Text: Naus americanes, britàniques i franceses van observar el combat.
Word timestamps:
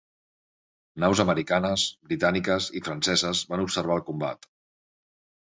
Naus 1.03 1.21
americanes, 1.23 1.83
britàniques 2.07 2.71
i 2.81 2.83
franceses 2.89 3.43
van 3.53 3.65
observar 3.67 4.01
el 4.01 4.05
combat. 4.11 4.51